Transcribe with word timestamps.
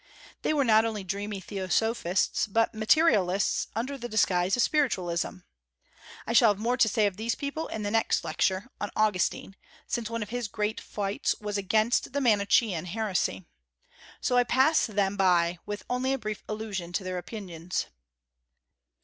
They 0.41 0.51
were 0.51 0.63
not 0.63 0.83
only 0.83 1.03
dreamy 1.03 1.39
theosophists, 1.39 2.47
but 2.47 2.73
materialists 2.73 3.67
under 3.75 3.99
the 3.99 4.09
disguise 4.09 4.57
of 4.57 4.63
spiritualism. 4.63 5.41
I 6.25 6.33
shall 6.33 6.49
have 6.49 6.57
more 6.57 6.75
to 6.75 6.89
say 6.89 7.05
of 7.05 7.17
these 7.17 7.35
people 7.35 7.67
in 7.67 7.83
the 7.83 7.91
next 7.91 8.23
Lecture, 8.23 8.65
on 8.81 8.89
Augustine, 8.95 9.55
since 9.85 10.09
one 10.09 10.23
of 10.23 10.29
his 10.29 10.47
great 10.47 10.81
fights 10.81 11.35
was 11.39 11.55
against 11.55 12.13
the 12.13 12.19
Manichean 12.19 12.85
heresy. 12.85 13.45
So 14.21 14.37
I 14.37 14.43
pass 14.43 14.87
them 14.87 15.17
by 15.17 15.59
with 15.67 15.85
only 15.87 16.13
a 16.13 16.17
brief 16.17 16.41
allusion 16.49 16.93
to 16.93 17.03
their 17.03 17.19
opinions. 17.19 17.85